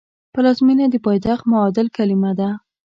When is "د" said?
0.89-0.95